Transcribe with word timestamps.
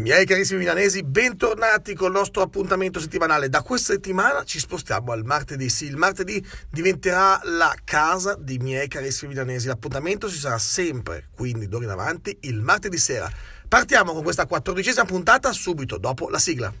Miei 0.00 0.24
carissimi 0.24 0.60
milanesi, 0.60 1.02
bentornati 1.02 1.94
col 1.94 2.10
nostro 2.10 2.40
appuntamento 2.40 2.98
settimanale. 2.98 3.50
Da 3.50 3.60
questa 3.60 3.92
settimana 3.92 4.44
ci 4.44 4.58
spostiamo 4.58 5.12
al 5.12 5.26
martedì. 5.26 5.68
Sì, 5.68 5.84
il 5.84 5.98
martedì 5.98 6.42
diventerà 6.70 7.38
la 7.44 7.74
casa 7.84 8.34
di 8.34 8.56
miei 8.56 8.88
carissimi 8.88 9.34
milanesi. 9.34 9.66
L'appuntamento 9.66 10.30
ci 10.30 10.38
sarà 10.38 10.56
sempre, 10.56 11.26
quindi 11.36 11.68
d'ora 11.68 11.84
in 11.84 11.90
avanti, 11.90 12.34
il 12.42 12.62
martedì 12.62 12.96
sera. 12.96 13.30
Partiamo 13.68 14.14
con 14.14 14.22
questa 14.22 14.46
quattordicesima 14.46 15.04
puntata 15.04 15.52
subito 15.52 15.98
dopo 15.98 16.30
la 16.30 16.38
sigla. 16.38 16.72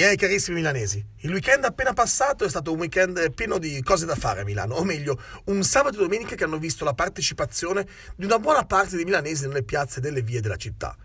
Miei 0.00 0.16
carissimi 0.16 0.56
milanesi, 0.56 1.04
il 1.18 1.30
weekend 1.30 1.62
appena 1.62 1.92
passato 1.92 2.46
è 2.46 2.48
stato 2.48 2.72
un 2.72 2.78
weekend 2.78 3.34
pieno 3.34 3.58
di 3.58 3.82
cose 3.82 4.06
da 4.06 4.14
fare 4.14 4.40
a 4.40 4.44
Milano, 4.44 4.76
o 4.76 4.82
meglio, 4.82 5.20
un 5.44 5.62
sabato 5.62 5.96
e 5.96 5.98
domenica 5.98 6.34
che 6.36 6.44
hanno 6.44 6.56
visto 6.56 6.86
la 6.86 6.94
partecipazione 6.94 7.86
di 8.16 8.24
una 8.24 8.38
buona 8.38 8.64
parte 8.64 8.96
dei 8.96 9.04
milanesi 9.04 9.46
nelle 9.46 9.62
piazze 9.62 10.00
delle 10.00 10.22
vie 10.22 10.40
della 10.40 10.56
città. 10.56 10.96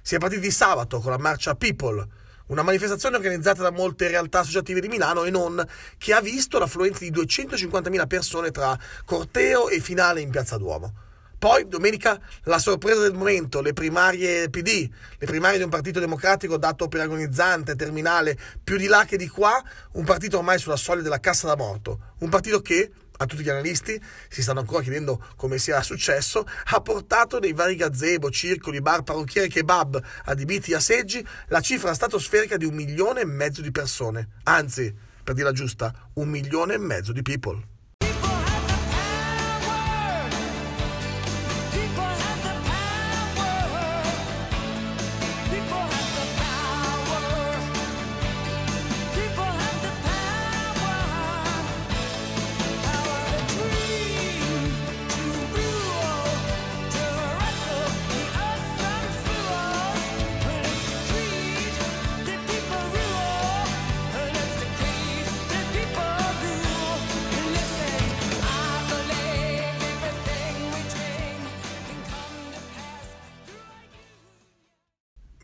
Si 0.00 0.14
è 0.14 0.18
partiti 0.18 0.48
sabato 0.52 1.00
con 1.00 1.10
la 1.10 1.18
marcia 1.18 1.56
People, 1.56 2.06
una 2.46 2.62
manifestazione 2.62 3.16
organizzata 3.16 3.64
da 3.64 3.72
molte 3.72 4.06
realtà 4.06 4.38
associative 4.38 4.78
di 4.78 4.86
Milano 4.86 5.24
e 5.24 5.30
non, 5.30 5.60
che 5.98 6.14
ha 6.14 6.20
visto 6.20 6.60
l'affluenza 6.60 7.00
di 7.00 7.10
250.000 7.10 8.06
persone 8.06 8.52
tra 8.52 8.78
corteo 9.04 9.68
e 9.68 9.80
finale 9.80 10.20
in 10.20 10.30
Piazza 10.30 10.56
Duomo. 10.56 11.05
Poi, 11.46 11.68
domenica, 11.68 12.20
la 12.42 12.58
sorpresa 12.58 13.02
del 13.02 13.12
momento, 13.12 13.60
le 13.60 13.72
primarie 13.72 14.50
PD, 14.50 14.90
le 15.16 15.26
primarie 15.26 15.58
di 15.58 15.62
un 15.62 15.70
partito 15.70 16.00
democratico 16.00 16.56
dato 16.56 16.88
per 16.88 17.02
agonizzante, 17.02 17.76
terminale, 17.76 18.36
più 18.64 18.76
di 18.76 18.88
là 18.88 19.04
che 19.04 19.16
di 19.16 19.28
qua, 19.28 19.62
un 19.92 20.04
partito 20.04 20.38
ormai 20.38 20.58
sulla 20.58 20.74
soglia 20.74 21.02
della 21.02 21.20
cassa 21.20 21.46
da 21.46 21.54
morto, 21.54 22.14
un 22.18 22.30
partito 22.30 22.60
che, 22.60 22.90
a 23.18 23.26
tutti 23.26 23.44
gli 23.44 23.48
analisti, 23.48 23.96
si 24.28 24.42
stanno 24.42 24.58
ancora 24.58 24.82
chiedendo 24.82 25.24
come 25.36 25.58
sia 25.58 25.80
successo, 25.84 26.44
ha 26.64 26.80
portato 26.80 27.38
nei 27.38 27.52
vari 27.52 27.76
gazebo, 27.76 28.28
circoli, 28.28 28.80
bar, 28.80 29.04
parrucchiere, 29.04 29.46
kebab 29.46 30.02
adibiti 30.24 30.74
a 30.74 30.80
seggi 30.80 31.24
la 31.46 31.60
cifra 31.60 31.94
stratosferica 31.94 32.56
di 32.56 32.64
un 32.64 32.74
milione 32.74 33.20
e 33.20 33.24
mezzo 33.24 33.62
di 33.62 33.70
persone, 33.70 34.30
anzi, 34.42 34.92
per 35.22 35.34
dirla 35.34 35.52
giusta, 35.52 36.10
un 36.14 36.28
milione 36.28 36.74
e 36.74 36.78
mezzo 36.78 37.12
di 37.12 37.22
people. 37.22 37.75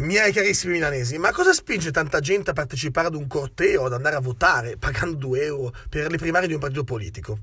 Miei 0.03 0.33
carissimi 0.33 0.73
milanesi, 0.73 1.17
ma 1.17 1.31
cosa 1.31 1.53
spinge 1.53 1.93
tanta 1.93 2.19
gente 2.19 2.51
a 2.51 2.55
partecipare 2.55 3.07
ad 3.07 3.15
un 3.15 3.29
corteo, 3.29 3.85
ad 3.85 3.93
andare 3.93 4.17
a 4.17 4.21
votare, 4.21 4.77
pagando 4.77 5.17
2 5.17 5.45
euro 5.45 5.73
per 5.89 6.11
le 6.11 6.17
primarie 6.17 6.49
di 6.49 6.55
un 6.55 6.59
partito 6.59 6.83
politico? 6.83 7.39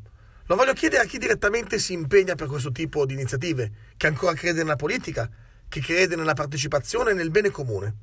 Lo 0.46 0.58
voglio 0.58 0.74
chiedere 0.74 1.04
a 1.04 1.06
chi 1.06 1.18
direttamente 1.18 1.80
si 1.80 1.94
impegna 1.94 2.36
per 2.36 2.48
questo 2.48 2.74
tipo 2.74 3.06
di 3.06 3.14
iniziative, 3.14 3.72
che 3.96 4.08
ancora 4.08 4.34
crede 4.34 4.62
nella 4.62 4.76
politica, 4.76 5.30
che 5.69 5.80
crede 5.80 6.18
nella 6.18 6.34
partecipazione 6.34 7.12
e 7.12 7.14
nel 7.14 7.31
bene 7.31 7.50
comune. 7.50 7.96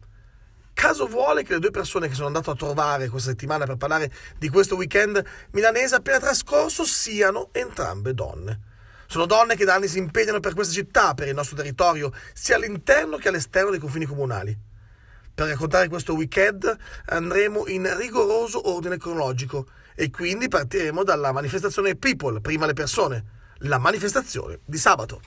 Caso 0.72 1.06
vuole 1.06 1.42
che 1.42 1.52
le 1.52 1.58
due 1.58 1.70
persone 1.70 2.08
che 2.08 2.14
sono 2.14 2.28
andato 2.28 2.50
a 2.50 2.56
trovare 2.56 3.10
questa 3.10 3.28
settimana 3.28 3.66
per 3.66 3.76
parlare 3.76 4.10
di 4.38 4.48
questo 4.48 4.76
weekend 4.76 5.22
milanese 5.50 5.96
appena 5.96 6.18
trascorso 6.18 6.86
siano 6.86 7.50
entrambe 7.52 8.14
donne. 8.14 8.60
Sono 9.06 9.26
donne 9.26 9.56
che 9.56 9.64
da 9.64 9.74
anni 9.74 9.88
si 9.88 9.98
impegnano 9.98 10.40
per 10.40 10.54
questa 10.54 10.72
città, 10.72 11.14
per 11.14 11.28
il 11.28 11.34
nostro 11.34 11.56
territorio, 11.56 12.12
sia 12.32 12.56
all'interno 12.56 13.16
che 13.16 13.28
all'esterno 13.28 13.70
dei 13.70 13.80
confini 13.80 14.04
comunali. 14.04 14.56
Per 15.34 15.46
raccontare 15.46 15.88
questo 15.88 16.14
weekend 16.14 16.74
andremo 17.06 17.66
in 17.66 17.94
rigoroso 17.96 18.70
ordine 18.70 18.96
cronologico 18.96 19.66
e 19.94 20.10
quindi 20.10 20.48
partiremo 20.48 21.04
dalla 21.04 21.30
manifestazione 21.30 21.94
People, 21.94 22.40
prima 22.40 22.66
le 22.66 22.72
persone, 22.72 23.24
la 23.58 23.78
manifestazione 23.78 24.60
di 24.64 24.78
sabato. 24.78 25.20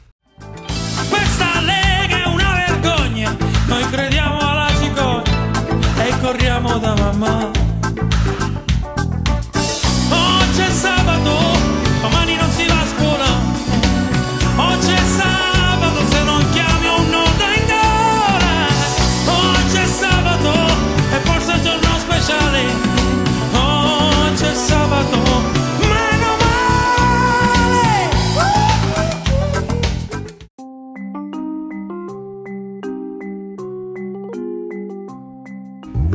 Questa 1.10 1.62
lega 1.62 2.24
è 2.24 2.26
una 2.26 2.66
vergogna, 2.66 3.38
noi 3.68 3.88
crediamo 3.90 4.40
alla 4.40 4.70
cicogna 4.80 6.06
e 6.06 6.20
corriamo 6.20 6.78
da 6.80 6.96
mamma. 6.96 7.69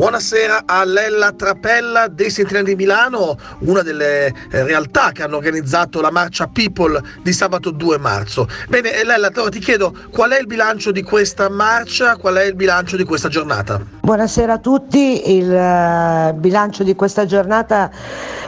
Buonasera 0.05 0.65
a 0.67 0.85
Lella 0.85 1.33
Trapella 1.33 2.09
dei 2.09 2.29
Sentinelli 2.29 2.75
di 2.75 2.77
Milano, 2.77 3.39
una 3.61 3.81
delle 3.81 4.27
eh, 4.27 4.63
realtà 4.63 5.13
che 5.13 5.23
hanno 5.23 5.39
organizzato 5.39 6.03
la 6.03 6.11
marcia 6.11 6.47
People 6.47 7.01
di 7.23 7.33
sabato 7.33 7.71
2 7.71 7.97
marzo. 7.97 8.47
Bene, 8.69 8.93
eh, 8.93 9.03
Lella, 9.03 9.29
allora 9.29 9.49
ti 9.49 9.61
chiedo 9.61 9.95
qual 10.11 10.33
è 10.33 10.39
il 10.39 10.47
bilancio 10.47 10.93
di 10.93 11.03
questa 11.03 11.49
marcia, 11.49 12.17
qual 12.19 12.35
è 12.35 12.45
il 12.45 12.55
bilancio 12.55 12.99
di 12.99 13.05
questa 13.05 13.31
giornata? 13.31 13.81
Buonasera 14.03 14.53
a 14.53 14.59
tutti, 14.59 15.37
il 15.39 15.51
eh, 15.51 16.35
bilancio 16.35 16.83
di 16.83 16.95
questa 16.95 17.25
giornata 17.25 17.91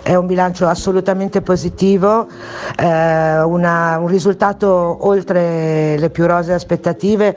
è 0.03 0.15
un 0.15 0.27
bilancio 0.27 0.69
assolutamente 0.69 1.41
positivo, 1.41 2.29
eh, 2.77 3.41
una- 3.41 3.97
un 3.97 4.09
risultato 4.09 5.07
oltre 5.09 5.97
le 5.97 6.11
più 6.11 6.27
rose 6.27 6.53
aspettative 6.53 7.35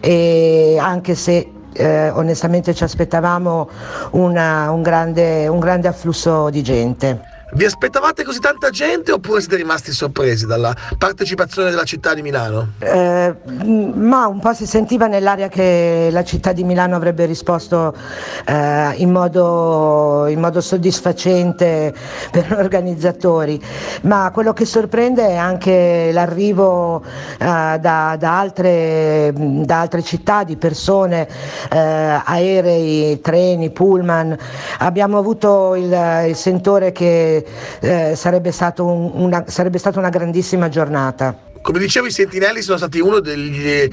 e 0.00 0.78
anche 0.80 1.14
se 1.14 1.52
eh, 1.72 2.10
onestamente 2.10 2.74
ci 2.74 2.84
aspettavamo 2.84 3.68
una- 4.12 4.70
un, 4.70 4.82
grande, 4.82 5.46
un 5.48 5.58
grande 5.60 5.88
afflusso 5.88 6.50
di 6.50 6.62
gente. 6.62 7.24
Vi 7.50 7.64
aspettavate 7.64 8.24
così 8.24 8.40
tanta 8.40 8.68
gente 8.68 9.10
oppure 9.10 9.40
siete 9.40 9.56
rimasti 9.56 9.90
sorpresi 9.90 10.44
dalla 10.44 10.74
partecipazione 10.98 11.70
della 11.70 11.84
città 11.84 12.12
di 12.12 12.20
Milano? 12.20 12.72
Eh, 12.78 13.34
ma 13.64 14.26
un 14.26 14.38
po' 14.38 14.52
si 14.52 14.66
sentiva 14.66 15.06
nell'aria 15.06 15.48
che 15.48 16.10
la 16.12 16.22
città 16.24 16.52
di 16.52 16.62
Milano 16.62 16.94
avrebbe 16.94 17.24
risposto 17.24 17.94
eh, 18.44 18.92
in, 18.96 19.10
modo, 19.10 20.26
in 20.28 20.40
modo 20.40 20.60
soddisfacente 20.60 21.94
per 22.30 22.48
gli 22.48 22.52
organizzatori, 22.52 23.58
ma 24.02 24.30
quello 24.30 24.52
che 24.52 24.66
sorprende 24.66 25.28
è 25.28 25.36
anche 25.36 26.10
l'arrivo 26.12 27.02
eh, 27.02 27.36
da, 27.38 28.16
da 28.18 28.38
altre, 28.38 29.32
da 29.34 29.80
altre 29.80 30.02
città 30.02 30.44
di 30.44 30.58
persone, 30.58 31.26
eh, 31.72 31.78
aerei, 31.78 33.20
treni, 33.22 33.70
pullman. 33.70 34.36
Abbiamo 34.80 35.16
avuto 35.16 35.74
il, 35.74 36.26
il 36.28 36.36
sentore 36.36 36.92
che 36.92 37.37
eh, 37.80 38.14
sarebbe, 38.16 38.52
un- 38.78 39.10
una, 39.14 39.44
sarebbe 39.46 39.78
stata 39.78 39.98
una 39.98 40.10
grandissima 40.10 40.68
giornata. 40.68 41.46
Come 41.60 41.80
dicevo, 41.80 42.06
i 42.06 42.10
Sentinelli 42.10 42.62
sono 42.62 42.78
stati 42.78 43.00
una 43.00 43.20
delle 43.20 43.90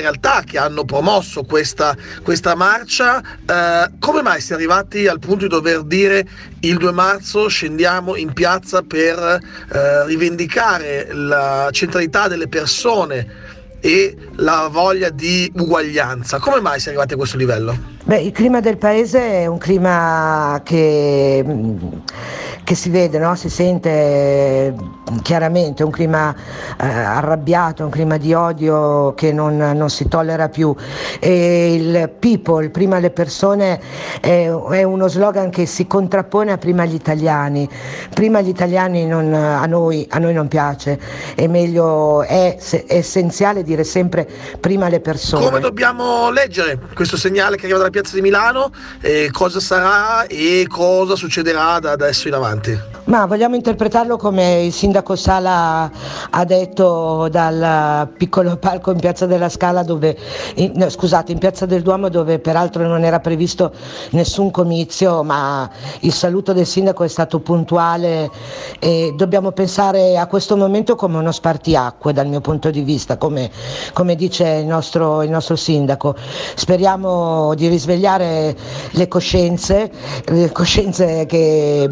realtà 0.00 0.42
che 0.44 0.58
hanno 0.58 0.84
promosso 0.84 1.44
questa, 1.44 1.94
questa 2.22 2.54
marcia. 2.54 3.20
Eh, 3.46 3.90
come 4.00 4.22
mai 4.22 4.40
si 4.40 4.52
è 4.52 4.54
arrivati 4.54 5.06
al 5.06 5.18
punto 5.18 5.44
di 5.44 5.48
dover 5.48 5.82
dire 5.82 6.26
il 6.60 6.76
2 6.76 6.92
marzo 6.92 7.46
scendiamo 7.46 8.16
in 8.16 8.32
piazza 8.32 8.82
per 8.82 9.16
eh, 9.18 10.04
rivendicare 10.06 11.08
la 11.12 11.68
centralità 11.70 12.26
delle 12.26 12.48
persone 12.48 13.52
e 13.80 14.16
la 14.36 14.68
voglia 14.70 15.10
di 15.10 15.52
uguaglianza? 15.54 16.38
Come 16.38 16.60
mai 16.60 16.80
si 16.80 16.86
è 16.86 16.88
arrivati 16.88 17.12
a 17.12 17.16
questo 17.16 17.36
livello? 17.36 17.93
Beh, 18.06 18.20
il 18.20 18.32
clima 18.32 18.60
del 18.60 18.76
paese 18.76 19.18
è 19.18 19.46
un 19.46 19.56
clima 19.56 20.60
che, 20.62 21.42
mh, 21.42 22.02
che 22.62 22.74
si 22.74 22.90
vede, 22.90 23.18
no? 23.18 23.34
si 23.34 23.48
sente 23.48 23.88
eh, 23.88 24.74
chiaramente 25.22 25.82
un 25.82 25.90
clima 25.90 26.34
eh, 26.34 26.86
arrabbiato, 26.86 27.82
un 27.82 27.90
clima 27.90 28.18
di 28.18 28.34
odio 28.34 29.14
che 29.14 29.32
non, 29.32 29.56
non, 29.56 29.88
si 29.88 30.06
tollera 30.06 30.50
più. 30.50 30.74
E 31.18 31.74
il 31.74 32.10
people, 32.18 32.68
prima 32.68 32.98
le 32.98 33.10
persone, 33.10 33.80
è, 34.20 34.50
è, 34.50 34.82
uno 34.82 35.08
slogan 35.08 35.48
che 35.48 35.64
si 35.64 35.86
contrappone 35.86 36.52
a 36.52 36.58
prima 36.58 36.84
gli 36.84 36.94
italiani. 36.94 37.66
Prima 38.12 38.42
gli 38.42 38.48
italiani 38.48 39.06
non, 39.06 39.32
a, 39.32 39.64
noi, 39.64 40.06
a, 40.10 40.18
noi, 40.18 40.34
non 40.34 40.48
piace, 40.48 40.98
è 41.34 41.46
meglio, 41.46 42.22
è, 42.22 42.58
è 42.58 42.84
essenziale 42.86 43.62
dire 43.62 43.84
sempre 43.84 44.28
prima 44.60 44.88
le 44.88 45.00
persone. 45.00 45.44
Come 45.44 45.60
dobbiamo 45.60 46.30
leggere 46.30 46.78
questo 46.94 47.16
segnale 47.16 47.56
che 47.56 47.62
arriva 47.62 47.78
dalla 47.78 47.90
piazza 47.94 48.16
di 48.16 48.22
Milano? 48.22 48.72
Eh, 49.00 49.28
cosa 49.30 49.60
sarà 49.60 50.26
e 50.26 50.66
cosa 50.68 51.14
succederà 51.14 51.78
da 51.78 51.92
adesso 51.92 52.26
in 52.26 52.34
avanti? 52.34 52.94
Ma 53.04 53.26
vogliamo 53.26 53.54
interpretarlo 53.54 54.16
come 54.16 54.62
il 54.62 54.72
sindaco 54.72 55.14
Sala 55.14 55.90
ha 56.30 56.44
detto 56.46 57.28
dal 57.30 58.08
piccolo 58.16 58.56
palco 58.56 58.92
in 58.92 58.98
Piazza 58.98 59.26
della 59.26 59.50
Scala 59.50 59.82
dove, 59.82 60.16
in, 60.54 60.72
no, 60.74 60.88
scusate, 60.88 61.30
in 61.30 61.36
Piazza 61.36 61.66
del 61.66 61.82
Duomo 61.82 62.08
dove 62.08 62.38
peraltro 62.38 62.86
non 62.86 63.04
era 63.04 63.20
previsto 63.20 63.72
nessun 64.12 64.50
comizio, 64.50 65.22
ma 65.22 65.68
il 66.00 66.14
saluto 66.14 66.54
del 66.54 66.64
sindaco 66.64 67.04
è 67.04 67.08
stato 67.08 67.40
puntuale 67.40 68.30
e 68.78 69.12
dobbiamo 69.14 69.52
pensare 69.52 70.16
a 70.16 70.26
questo 70.26 70.56
momento 70.56 70.96
come 70.96 71.18
uno 71.18 71.30
spartiacque 71.30 72.14
dal 72.14 72.26
mio 72.26 72.40
punto 72.40 72.70
di 72.70 72.80
vista, 72.80 73.18
come, 73.18 73.50
come 73.92 74.14
dice 74.16 74.48
il 74.48 74.66
nostro, 74.66 75.22
il 75.22 75.30
nostro 75.30 75.56
sindaco. 75.56 76.16
Speriamo 76.54 77.52
di 77.54 77.68
risvegliare 77.84 78.56
le 78.92 79.08
coscienze, 79.08 79.90
le 80.26 80.50
coscienze 80.50 81.26
che 81.26 81.88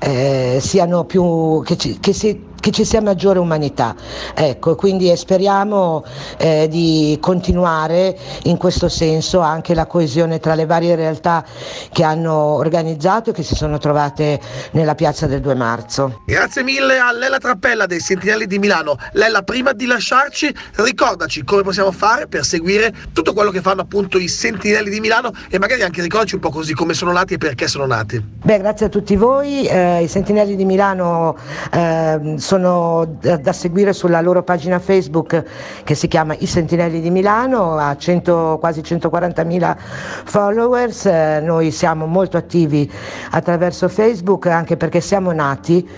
eh, 0.00 0.58
siano 0.60 1.04
più, 1.04 1.62
che, 1.64 1.76
che 1.76 2.12
si 2.12 2.50
che 2.62 2.70
ci 2.70 2.84
sia 2.84 3.00
maggiore 3.00 3.40
umanità. 3.40 3.92
Ecco, 4.34 4.76
quindi 4.76 5.14
speriamo 5.16 6.04
eh, 6.38 6.68
di 6.70 7.18
continuare 7.20 8.16
in 8.44 8.56
questo 8.56 8.88
senso 8.88 9.40
anche 9.40 9.74
la 9.74 9.86
coesione 9.86 10.38
tra 10.38 10.54
le 10.54 10.64
varie 10.64 10.94
realtà 10.94 11.44
che 11.90 12.04
hanno 12.04 12.32
organizzato 12.32 13.30
e 13.30 13.32
che 13.32 13.42
si 13.42 13.56
sono 13.56 13.78
trovate 13.78 14.38
nella 14.70 14.94
piazza 14.94 15.26
del 15.26 15.40
2 15.40 15.54
marzo. 15.56 16.22
Grazie 16.24 16.62
mille 16.62 16.98
a 16.98 17.10
Lella 17.10 17.38
Trappella 17.38 17.86
dei 17.86 17.98
Sentinelli 17.98 18.46
di 18.46 18.60
Milano. 18.60 18.96
Lella, 19.14 19.42
prima 19.42 19.72
di 19.72 19.86
lasciarci, 19.86 20.54
ricordaci 20.76 21.42
come 21.42 21.62
possiamo 21.62 21.90
fare 21.90 22.28
per 22.28 22.44
seguire 22.44 22.94
tutto 23.12 23.32
quello 23.32 23.50
che 23.50 23.60
fanno 23.60 23.80
appunto 23.80 24.18
i 24.18 24.28
Sentinelli 24.28 24.88
di 24.88 25.00
Milano 25.00 25.32
e 25.50 25.58
magari 25.58 25.82
anche 25.82 26.00
ricordaci 26.00 26.36
un 26.36 26.40
po' 26.40 26.50
così 26.50 26.74
come 26.74 26.94
sono 26.94 27.10
nati 27.10 27.34
e 27.34 27.38
perché 27.38 27.66
sono 27.66 27.86
nati. 27.86 28.24
Beh, 28.44 28.58
grazie 28.58 28.86
a 28.86 28.88
tutti 28.88 29.16
voi. 29.16 29.66
Eh, 29.66 30.04
I 30.04 30.06
Sentinelli 30.06 30.54
di 30.54 30.64
Milano 30.64 31.36
eh, 31.72 32.36
sono 32.36 32.50
da, 32.58 33.36
da, 33.36 33.52
seguire 33.52 33.92
sulla 33.92 34.20
loro 34.20 34.42
pagina 34.42 34.78
Facebook 34.78 35.44
che 35.84 35.94
si 35.94 36.08
chiama 36.08 36.34
I 36.38 36.46
Sentinelli 36.46 37.00
di 37.00 37.10
Milano, 37.10 37.76
ha 37.76 37.96
100, 37.96 38.58
quasi 38.60 38.80
140.000 38.80 39.76
followers, 40.24 41.06
eh, 41.06 41.40
noi 41.42 41.70
siamo 41.70 42.06
molto 42.06 42.36
attivi 42.36 42.90
attraverso 43.30 43.88
Facebook 43.88 44.46
anche 44.46 44.76
perché 44.76 45.00
siamo 45.00 45.32
nati 45.32 45.88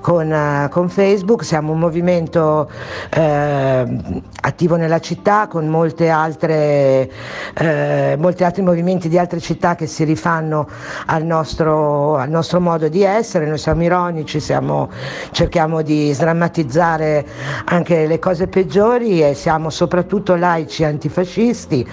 con, 0.00 0.30
uh, 0.30 0.68
con 0.68 0.88
Facebook, 0.88 1.44
siamo 1.44 1.72
un 1.72 1.78
movimento 1.78 2.68
eh, 3.10 4.00
attivo 4.42 4.76
nella 4.76 4.98
città 4.98 5.46
con 5.46 5.68
molte 5.68 6.08
altre, 6.08 7.10
eh, 7.54 8.16
molti 8.18 8.42
altri 8.44 8.62
movimenti 8.62 9.08
di 9.08 9.16
altre 9.16 9.40
città 9.40 9.76
che 9.76 9.86
si 9.86 10.04
rifanno 10.04 10.68
al 11.06 11.24
nostro, 11.24 12.16
al 12.16 12.28
nostro 12.28 12.60
modo 12.60 12.88
di 12.88 13.02
essere, 13.02 13.46
noi 13.46 13.58
siamo 13.58 13.82
ironici, 13.84 14.40
siamo, 14.40 14.90
cerchiamo 15.30 15.82
di 15.82 16.01
sdrammatizzare 16.10 17.24
anche 17.66 18.06
le 18.06 18.18
cose 18.18 18.48
peggiori 18.48 19.22
e 19.22 19.34
siamo 19.34 19.70
soprattutto 19.70 20.34
laici 20.34 20.82
antifascisti 20.82 21.86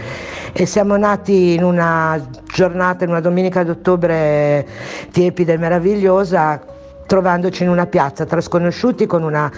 e 0.54 0.66
siamo 0.66 0.98
nati 0.98 1.54
in 1.54 1.64
una 1.64 2.20
giornata, 2.52 3.04
in 3.04 3.12
una 3.12 3.20
domenica 3.20 3.64
d'ottobre 3.64 4.66
tiepida 5.12 5.54
e 5.54 5.58
meravigliosa 5.58 6.78
trovandoci 7.10 7.64
in 7.64 7.70
una 7.70 7.88
piazza 7.88 8.24
tra 8.26 8.40
sconosciuti 8.40 9.08
con 9.08 9.24
una 9.24 9.52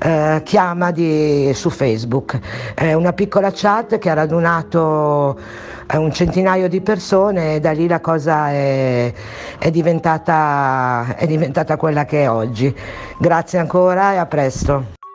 eh, 0.00 0.40
chiama 0.44 0.90
di, 0.90 1.52
su 1.54 1.70
Facebook, 1.70 2.36
eh, 2.74 2.94
una 2.94 3.12
piccola 3.12 3.52
chat 3.54 3.98
che 3.98 4.10
ha 4.10 4.14
radunato 4.14 5.38
eh, 5.86 5.96
un 5.98 6.12
centinaio 6.12 6.68
di 6.68 6.80
persone 6.80 7.54
e 7.54 7.60
da 7.60 7.70
lì 7.70 7.86
la 7.86 8.00
cosa 8.00 8.50
è, 8.50 9.12
è, 9.56 9.70
diventata, 9.70 11.14
è 11.14 11.28
diventata 11.28 11.76
quella 11.76 12.04
che 12.04 12.24
è 12.24 12.28
oggi. 12.28 12.74
Grazie 13.20 13.60
ancora 13.60 14.14
e 14.14 14.16
a 14.16 14.26
presto. 14.26 15.05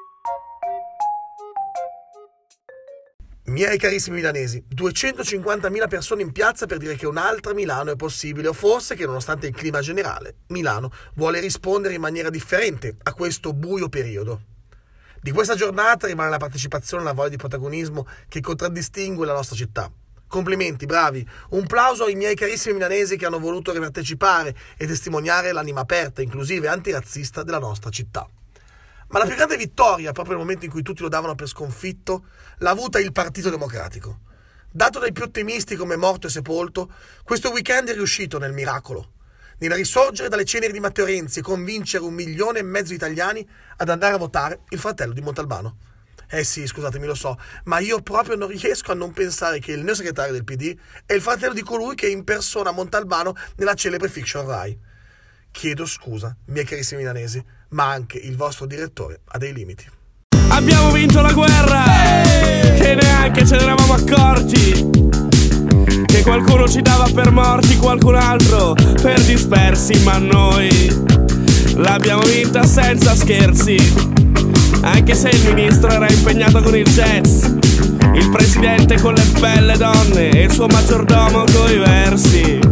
Miei 3.52 3.78
carissimi 3.78 4.16
milanesi, 4.16 4.64
250.000 4.74 5.90
persone 5.90 6.22
in 6.22 6.32
piazza 6.32 6.68
per 6.68 6.78
dire 6.78 6.96
che 6.96 7.06
un'altra 7.06 7.54
Milano 7.54 7.92
è 7.92 7.98
possibile 7.98 8.48
o 8.48 8.54
forse 8.54 8.96
che 8.96 9.06
nonostante 9.06 9.48
il 9.48 9.54
clima 9.54 9.82
generale, 9.82 10.36
Milano 10.48 10.90
vuole 11.16 11.42
rispondere 11.42 11.94
in 11.94 12.00
maniera 12.00 12.30
differente 12.30 12.96
a 13.04 13.14
questo 13.14 13.52
buio 13.52 13.90
periodo. 13.90 14.44
Di 15.20 15.32
questa 15.32 15.56
giornata 15.56 16.08
rimane 16.08 16.30
la 16.30 16.38
partecipazione 16.38 17.04
e 17.04 17.06
la 17.08 17.12
voglia 17.12 17.28
di 17.28 17.36
protagonismo 17.36 18.08
che 18.30 18.40
contraddistingue 18.40 19.26
la 19.26 19.34
nostra 19.34 19.58
città. 19.58 19.92
Complimenti, 20.28 20.86
bravi. 20.86 21.28
Un 21.50 21.68
plauso 21.68 22.06
ai 22.06 22.16
miei 22.16 22.36
carissimi 22.36 22.76
milanesi 22.76 23.18
che 23.18 23.26
hanno 23.26 23.40
voluto 23.40 23.74
partecipare 23.74 24.56
e 24.78 24.88
testimoniare 24.88 25.52
l'anima 25.52 25.82
aperta, 25.82 26.22
inclusiva 26.22 26.68
e 26.68 26.70
antirazzista 26.70 27.44
della 27.44 27.60
nostra 27.60 27.90
città. 27.90 28.26
Ma 29.12 29.20
la 29.20 29.26
più 29.26 29.36
grande 29.36 29.58
vittoria, 29.58 30.14
proprio 30.14 30.36
nel 30.36 30.46
momento 30.46 30.64
in 30.64 30.72
cui 30.72 30.84
tutti 30.84 31.02
lo 31.02 31.10
davano 31.10 31.36
per 31.36 31.48
sconfitto, 31.48 32.28
l'ha 32.60 32.70
avuta 32.70 32.98
il 32.98 33.12
Partito 33.12 33.50
Democratico. 33.50 34.22
Dato 34.72 35.00
dai 35.00 35.12
più 35.12 35.24
ottimisti 35.24 35.76
come 35.76 35.98
morto 35.98 36.28
e 36.28 36.30
sepolto, 36.30 36.90
questo 37.24 37.52
weekend 37.52 37.90
è 37.90 37.94
riuscito 37.94 38.40
nel 38.40 38.54
miracolo, 38.54 39.12
nel 39.58 39.72
risorgere 39.72 40.30
dalle 40.30 40.46
ceneri 40.46 40.72
di 40.72 40.80
Matteo 40.80 41.04
Renzi 41.04 41.40
e 41.40 41.42
convincere 41.42 42.06
un 42.06 42.14
milione 42.14 42.60
e 42.60 42.64
mezzo 42.64 42.90
di 42.90 42.96
italiani 42.96 43.46
ad 43.76 43.90
andare 43.90 44.16
a 44.16 44.18
votare 44.18 44.62
il 44.70 44.80
fratello 44.80 45.12
di 45.12 45.20
Montalbano. 45.20 45.76
Eh 46.30 46.46
sì, 46.46 46.66
scusatemi, 46.66 47.06
lo 47.06 47.14
so, 47.14 47.38
ma 47.66 47.80
io 47.80 48.02
proprio 48.02 48.38
non 48.38 48.48
riesco 48.48 48.94
a 48.94 48.96
non 48.96 49.12
pensare 49.12 49.60
che 49.60 49.74
il 49.74 49.84
neosegretario 49.84 50.32
del 50.32 50.46
PD 50.46 50.74
è 51.06 51.12
il 51.12 51.22
fratello 51.22 51.52
di 51.52 51.64
colui 51.64 51.96
che 51.96 52.08
impersona 52.08 52.72
Montalbano 52.72 53.36
nella 53.58 53.74
celebre 53.74 54.08
fiction 54.08 54.48
Rai. 54.48 54.80
Chiedo 55.52 55.86
scusa, 55.86 56.34
miei 56.46 56.64
carissimi 56.64 57.02
milanesi, 57.02 57.44
ma 57.72 57.90
anche 57.90 58.18
il 58.18 58.36
vostro 58.36 58.66
direttore 58.66 59.22
ha 59.26 59.38
dei 59.38 59.54
limiti. 59.54 59.86
Abbiamo 60.50 60.92
vinto 60.92 61.22
la 61.22 61.32
guerra! 61.32 61.84
Che 62.78 62.98
neanche 63.00 63.46
ce 63.46 63.56
ne 63.56 63.62
eravamo 63.62 63.94
accorti! 63.94 64.90
Che 66.06 66.22
qualcuno 66.24 66.68
ci 66.68 66.82
dava 66.82 67.10
per 67.14 67.32
morti, 67.32 67.78
qualcun 67.78 68.16
altro 68.16 68.74
per 69.02 69.22
dispersi, 69.22 69.98
ma 70.04 70.18
noi 70.18 70.70
l'abbiamo 71.76 72.24
vinta 72.24 72.66
senza 72.66 73.16
scherzi. 73.16 73.78
Anche 74.82 75.14
se 75.14 75.30
il 75.30 75.54
ministro 75.54 75.90
era 75.90 76.12
impegnato 76.12 76.62
con 76.62 76.76
il 76.76 76.88
jazz, 76.88 77.44
il 78.14 78.30
presidente 78.30 79.00
con 79.00 79.14
le 79.14 79.24
belle 79.40 79.78
donne 79.78 80.32
e 80.32 80.44
il 80.44 80.52
suo 80.52 80.68
maggiordomo 80.68 81.44
coi 81.46 81.78
versi. 81.78 82.71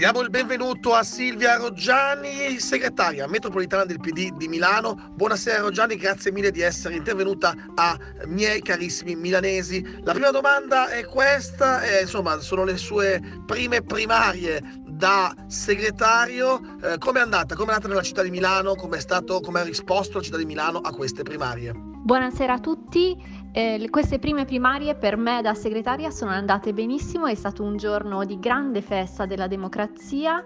Diamo 0.00 0.22
il 0.22 0.30
benvenuto 0.30 0.94
a 0.94 1.02
Silvia 1.02 1.56
Roggiani, 1.56 2.58
segretaria 2.58 3.28
metropolitana 3.28 3.84
del 3.84 4.00
PD 4.00 4.34
di 4.34 4.48
Milano. 4.48 5.10
Buonasera 5.12 5.60
Roggiani, 5.60 5.96
grazie 5.96 6.32
mille 6.32 6.50
di 6.50 6.62
essere 6.62 6.94
intervenuta 6.94 7.54
a 7.74 7.98
miei 8.24 8.62
carissimi 8.62 9.14
milanesi. 9.14 10.00
La 10.02 10.12
prima 10.12 10.30
domanda 10.30 10.88
è 10.88 11.04
questa, 11.04 11.82
eh, 11.82 12.00
insomma 12.00 12.40
sono 12.40 12.64
le 12.64 12.78
sue 12.78 13.42
prime 13.44 13.82
primarie 13.82 14.62
da 14.86 15.34
segretario. 15.48 16.78
Eh, 16.82 16.96
come 16.96 17.18
è 17.18 17.22
andata? 17.22 17.54
Come 17.54 17.72
è 17.72 17.74
andata 17.74 17.88
nella 17.88 18.02
città 18.02 18.22
di 18.22 18.30
Milano? 18.30 18.76
Come 18.76 18.96
come 19.40 19.60
ha 19.60 19.64
risposto 19.64 20.16
la 20.16 20.24
città 20.24 20.38
di 20.38 20.46
Milano 20.46 20.78
a 20.78 20.92
queste 20.92 21.24
primarie? 21.24 21.74
Buonasera 21.74 22.54
a 22.54 22.58
tutti. 22.58 23.14
Eh, 23.52 23.88
queste 23.90 24.20
prime 24.20 24.44
primarie 24.44 24.94
per 24.94 25.16
me 25.16 25.42
da 25.42 25.54
segretaria 25.54 26.12
sono 26.12 26.30
andate 26.30 26.72
benissimo, 26.72 27.26
è 27.26 27.34
stato 27.34 27.64
un 27.64 27.76
giorno 27.76 28.24
di 28.24 28.38
grande 28.38 28.80
festa 28.80 29.26
della 29.26 29.48
democrazia. 29.48 30.40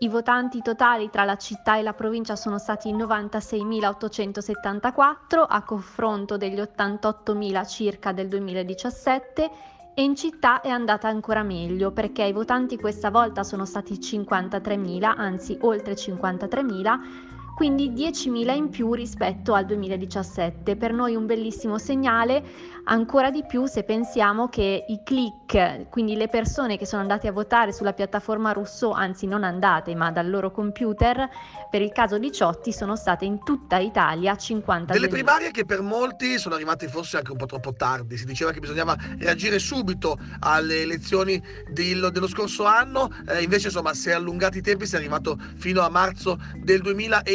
I 0.00 0.08
votanti 0.08 0.60
totali 0.60 1.08
tra 1.08 1.22
la 1.22 1.36
città 1.36 1.78
e 1.78 1.82
la 1.82 1.92
provincia 1.92 2.34
sono 2.34 2.58
stati 2.58 2.92
96.874 2.92 5.44
a 5.46 5.62
confronto 5.62 6.36
degli 6.36 6.58
88.000 6.58 7.68
circa 7.68 8.10
del 8.10 8.26
2017 8.26 9.50
e 9.94 10.02
in 10.02 10.16
città 10.16 10.62
è 10.62 10.68
andata 10.68 11.06
ancora 11.06 11.44
meglio 11.44 11.92
perché 11.92 12.24
i 12.24 12.32
votanti 12.32 12.76
questa 12.76 13.10
volta 13.10 13.44
sono 13.44 13.64
stati 13.64 13.94
53.000, 13.94 15.04
anzi 15.04 15.56
oltre 15.60 15.94
53.000 15.94 17.31
quindi 17.54 17.90
10.000 17.90 18.54
in 18.54 18.68
più 18.68 18.92
rispetto 18.94 19.54
al 19.54 19.66
2017. 19.66 20.76
Per 20.76 20.92
noi 20.92 21.14
un 21.14 21.26
bellissimo 21.26 21.78
segnale, 21.78 22.42
Ancora 22.84 23.30
di 23.30 23.44
più 23.46 23.66
se 23.66 23.84
pensiamo 23.84 24.48
che 24.48 24.84
i 24.88 25.02
click, 25.04 25.88
quindi 25.88 26.16
le 26.16 26.26
persone 26.26 26.76
che 26.76 26.84
sono 26.84 27.00
andate 27.00 27.28
a 27.28 27.32
votare 27.32 27.72
sulla 27.72 27.92
piattaforma 27.92 28.50
Rousseau, 28.50 28.90
anzi 28.90 29.28
non 29.28 29.44
andate 29.44 29.94
ma 29.94 30.10
dal 30.10 30.28
loro 30.28 30.50
computer, 30.50 31.28
per 31.70 31.80
il 31.80 31.92
caso 31.92 32.18
di 32.18 32.32
Ciotti 32.32 32.72
sono 32.72 32.96
state 32.96 33.24
in 33.24 33.44
tutta 33.44 33.78
Italia 33.78 34.36
50 34.36 34.94
Delle 34.94 35.06
primarie 35.06 35.52
che 35.52 35.64
per 35.64 35.80
molti 35.80 36.38
sono 36.38 36.56
arrivate 36.56 36.88
forse 36.88 37.18
anche 37.18 37.30
un 37.30 37.36
po' 37.36 37.46
troppo 37.46 37.72
tardi, 37.72 38.16
si 38.16 38.24
diceva 38.24 38.50
che 38.50 38.58
bisognava 38.58 38.96
reagire 39.18 39.60
subito 39.60 40.18
alle 40.40 40.82
elezioni 40.82 41.40
del, 41.70 42.10
dello 42.10 42.26
scorso 42.26 42.64
anno, 42.64 43.10
eh, 43.28 43.42
invece 43.42 43.68
insomma 43.68 43.94
si 43.94 44.08
è 44.08 44.12
allungati 44.12 44.58
i 44.58 44.60
tempi, 44.60 44.86
si 44.86 44.96
è 44.96 44.98
arrivato 44.98 45.38
fino 45.54 45.82
a 45.82 45.88
marzo 45.88 46.36
del 46.56 46.80
2019, 46.80 47.30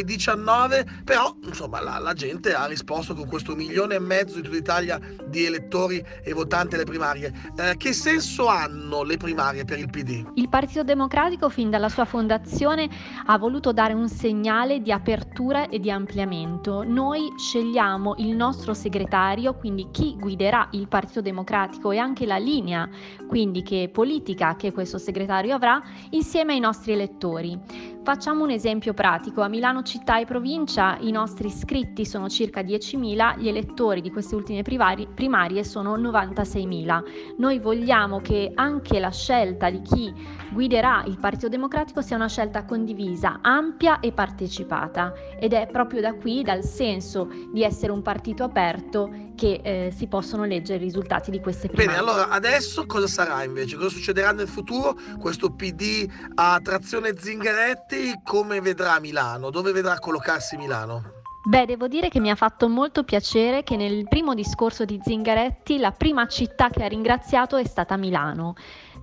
però 1.04 1.36
insomma 1.44 1.82
la, 1.82 2.00
la 2.00 2.14
gente 2.14 2.54
ha 2.54 2.66
risposto 2.66 3.14
con 3.14 3.28
questo 3.28 3.56
milione 3.56 3.96
e 3.96 4.00
mezzo 4.00 4.36
di 4.36 4.42
tutta 4.42 4.58
Italia 4.58 5.00
di 5.26 5.46
elettori 5.46 6.04
e 6.24 6.34
votanti 6.34 6.76
alle 6.76 6.84
primarie. 6.84 7.34
Eh, 7.56 7.76
che 7.78 7.94
senso 7.94 8.48
hanno 8.48 9.04
le 9.04 9.18
primarie 9.18 9.64
per 9.64 9.80
il 9.80 9.90
PD? 9.90 10.26
Il 10.36 10.50
Partito 10.50 10.84
Democratico 10.84 11.50
fin 11.50 11.70
dalla 11.70 11.90
sua 11.90 12.06
fondazione 12.06 12.90
ha 13.26 13.38
voluto 13.38 13.72
dare 13.72 13.94
un 13.94 14.10
segnale 14.10 14.82
di 14.82 14.92
apertura 14.92 15.70
e 15.70 15.80
di 15.80 15.92
ampliamento. 15.92 16.84
Noi 16.84 17.34
scegliamo 17.38 18.16
il 18.18 18.36
nostro 18.36 18.74
segretario, 18.74 19.54
quindi 19.56 19.88
chi 19.92 20.16
guiderà 20.18 20.68
il 20.72 20.88
Partito 20.88 21.22
Democratico 21.22 21.92
e 21.92 21.98
anche 21.98 22.26
la 22.26 22.38
linea, 22.38 22.90
quindi 23.28 23.64
che 23.64 23.90
politica 23.92 24.56
che 24.56 24.72
questo 24.72 24.98
segretario 24.98 25.56
avrà, 25.56 25.82
insieme 26.12 26.54
ai 26.54 26.60
nostri 26.60 26.94
elettori. 26.94 27.96
Facciamo 28.08 28.46
un 28.46 28.52
esempio 28.52 28.94
pratico. 28.94 29.42
A 29.42 29.50
Milano 29.50 29.84
città 29.84 30.18
e 30.18 30.24
provincia 30.24 30.98
i 31.02 31.12
nostri 31.12 31.50
iscritti 31.50 32.06
sono 32.06 32.30
circa 32.30 32.62
10.000, 32.62 33.38
gli 33.38 33.50
elettori 33.50 34.00
di 34.00 34.12
queste 34.12 34.34
ultime 34.34 34.62
primarie 34.62 35.66
sono 35.66 35.98
96.000. 35.98 37.04
Noi 37.38 37.60
vogliamo 37.60 38.22
che 38.22 38.54
anche 38.56 39.02
la 39.02 39.12
scelta 39.12 39.70
di 39.70 39.82
chi 39.82 40.14
guiderà 40.54 41.04
il 41.06 41.20
Partito 41.20 41.50
Democratico 41.50 42.00
sia 42.00 42.16
una 42.16 42.30
scelta 42.30 42.64
condivisa, 42.64 43.40
ampia 43.42 44.00
e 44.00 44.14
partecipata 44.14 45.12
ed 45.38 45.52
è 45.52 45.68
proprio 45.68 46.00
da 46.00 46.14
qui, 46.14 46.44
dal 46.44 46.64
senso 46.64 47.28
di 47.52 47.62
essere 47.62 47.92
un 47.92 48.02
partito 48.02 48.46
aperto, 48.46 49.12
che 49.38 49.62
eh, 49.64 49.94
si 49.96 50.08
possono 50.08 50.46
leggere 50.46 50.80
i 50.80 50.84
risultati 50.84 51.30
di 51.30 51.40
queste 51.40 51.68
primarie. 51.68 51.92
Bene, 51.96 52.00
allora 52.00 52.30
adesso 52.30 52.88
cosa 52.88 53.06
sarà 53.08 53.44
invece? 53.44 53.76
Cosa 53.76 53.90
succederà 53.90 54.32
nel 54.32 54.48
futuro? 54.48 54.98
Questo 55.20 55.52
PD 55.52 56.10
a 56.34 56.60
trazione 56.62 57.14
Zingaretti 57.16 58.20
come 58.24 58.60
vedrà 58.60 59.00
Milano? 59.00 59.52
Dove 59.52 59.72
vedrà 59.72 60.00
collocarsi 60.00 60.58
Milano? 60.58 61.18
Beh, 61.48 61.66
devo 61.66 61.88
dire 61.88 62.10
che 62.10 62.20
mi 62.20 62.30
ha 62.30 62.36
fatto 62.36 62.68
molto 62.68 63.04
piacere 63.04 63.64
che 63.64 63.78
nel 63.78 64.06
primo 64.10 64.34
discorso 64.34 64.84
di 64.84 65.00
Zingaretti 65.02 65.78
la 65.78 65.92
prima 65.92 66.28
città 66.28 66.70
che 66.70 66.84
ha 66.84 66.88
ringraziato 66.88 67.56
è 67.56 67.66
stata 67.66 67.96
Milano. 67.96 68.56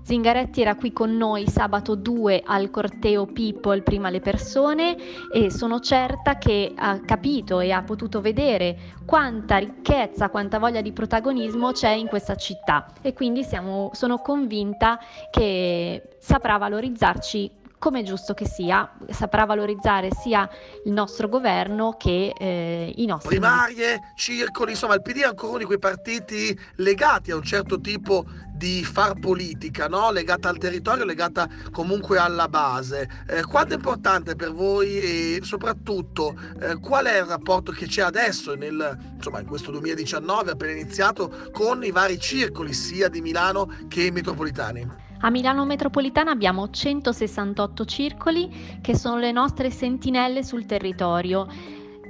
Zingaretti 0.04 0.60
era 0.60 0.74
qui 0.74 0.92
con 0.92 1.16
noi 1.16 1.48
sabato 1.48 1.94
2 1.94 2.42
al 2.44 2.68
corteo 2.68 3.24
People 3.24 3.80
prima 3.80 4.10
le 4.10 4.20
persone 4.20 4.96
e 5.32 5.50
sono 5.50 5.80
certa 5.80 6.36
che 6.36 6.74
ha 6.76 7.00
capito 7.00 7.60
e 7.60 7.72
ha 7.72 7.82
potuto 7.82 8.20
vedere 8.20 8.76
quanta 9.06 9.56
ricchezza, 9.56 10.28
quanta 10.28 10.58
voglia 10.58 10.82
di 10.82 10.92
protagonismo 10.92 11.72
c'è 11.72 11.92
in 11.92 12.08
questa 12.08 12.34
città. 12.34 12.92
E 13.00 13.14
quindi 13.14 13.44
siamo, 13.44 13.88
sono 13.94 14.18
convinta 14.18 15.00
che 15.30 16.16
saprà 16.18 16.58
valorizzarci 16.58 17.62
come 17.84 18.00
è 18.00 18.02
giusto 18.02 18.32
che 18.32 18.46
sia, 18.46 18.90
saprà 19.10 19.44
valorizzare 19.44 20.08
sia 20.10 20.48
il 20.86 20.92
nostro 20.92 21.28
governo 21.28 21.96
che 21.98 22.32
eh, 22.34 22.90
i 22.96 23.04
nostri. 23.04 23.36
Primarie, 23.36 24.14
circoli, 24.16 24.70
insomma, 24.70 24.94
il 24.94 25.02
PD 25.02 25.18
è 25.18 25.24
ancora 25.24 25.50
uno 25.50 25.58
di 25.58 25.64
quei 25.66 25.78
partiti 25.78 26.58
legati 26.76 27.30
a 27.30 27.36
un 27.36 27.42
certo 27.42 27.78
tipo 27.82 28.24
di 28.54 28.82
far 28.82 29.18
politica, 29.18 29.86
no? 29.86 30.10
legata 30.10 30.48
al 30.48 30.56
territorio, 30.56 31.04
legata 31.04 31.46
comunque 31.70 32.16
alla 32.16 32.48
base. 32.48 33.06
Eh, 33.28 33.44
quanto 33.44 33.74
è 33.74 33.76
importante 33.76 34.34
per 34.34 34.54
voi 34.54 35.00
e 35.00 35.40
soprattutto 35.42 36.34
eh, 36.60 36.80
qual 36.80 37.04
è 37.04 37.18
il 37.18 37.26
rapporto 37.26 37.70
che 37.70 37.84
c'è 37.84 38.00
adesso 38.00 38.54
nel, 38.54 38.96
insomma, 39.14 39.40
in 39.40 39.46
questo 39.46 39.70
2019 39.72 40.52
appena 40.52 40.72
iniziato 40.72 41.50
con 41.52 41.84
i 41.84 41.90
vari 41.90 42.18
circoli 42.18 42.72
sia 42.72 43.08
di 43.08 43.20
Milano 43.20 43.70
che 43.88 44.10
metropolitani? 44.10 45.03
A 45.20 45.30
Milano 45.30 45.64
Metropolitana 45.64 46.30
abbiamo 46.32 46.68
168 46.68 47.84
circoli 47.84 48.78
che 48.80 48.96
sono 48.96 49.18
le 49.18 49.32
nostre 49.32 49.70
sentinelle 49.70 50.42
sul 50.42 50.66
territorio 50.66 51.46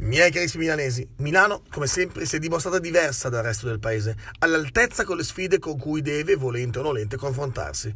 Miei 0.00 0.30
carissimi 0.30 0.64
milanesi, 0.64 1.06
Milano, 1.18 1.62
come 1.70 1.86
sempre, 1.86 2.24
si 2.24 2.36
è 2.36 2.38
dimostrata 2.38 2.78
diversa 2.78 3.28
dal 3.28 3.42
resto 3.42 3.66
del 3.66 3.78
paese, 3.78 4.16
all'altezza 4.38 5.04
con 5.04 5.16
le 5.16 5.22
sfide 5.22 5.58
con 5.58 5.78
cui 5.78 6.00
deve, 6.00 6.34
volente 6.34 6.78
o 6.78 6.82
nolente, 6.82 7.16
confrontarsi. 7.16 7.94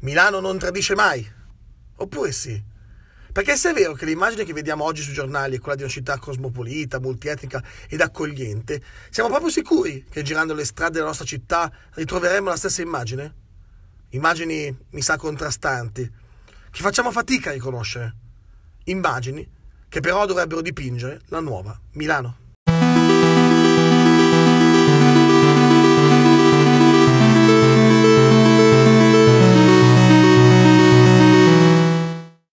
Milano 0.00 0.40
non 0.40 0.58
tradisce 0.58 0.94
mai. 0.94 1.26
Oppure 1.96 2.32
sì? 2.32 2.70
Perché 3.32 3.56
se 3.56 3.70
è 3.70 3.72
vero 3.72 3.94
che 3.94 4.04
l'immagine 4.04 4.44
che 4.44 4.52
vediamo 4.52 4.84
oggi 4.84 5.00
sui 5.00 5.14
giornali 5.14 5.56
è 5.56 5.58
quella 5.58 5.74
di 5.74 5.82
una 5.82 5.90
città 5.90 6.18
cosmopolita, 6.18 7.00
multietnica 7.00 7.62
ed 7.88 8.02
accogliente, 8.02 8.82
siamo 9.08 9.30
proprio 9.30 9.50
sicuri 9.50 10.04
che 10.10 10.22
girando 10.22 10.52
le 10.52 10.66
strade 10.66 10.92
della 10.92 11.06
nostra 11.06 11.24
città 11.24 11.72
ritroveremo 11.94 12.50
la 12.50 12.56
stessa 12.56 12.82
immagine? 12.82 13.34
Immagini, 14.10 14.76
mi 14.90 15.00
sa, 15.00 15.16
contrastanti, 15.16 16.02
che 16.70 16.80
facciamo 16.82 17.10
fatica 17.10 17.48
a 17.48 17.54
riconoscere. 17.54 18.14
Immagini 18.84 19.48
che 19.88 20.00
però 20.00 20.26
dovrebbero 20.26 20.60
dipingere 20.60 21.22
la 21.28 21.40
nuova 21.40 21.78
Milano. 21.92 22.41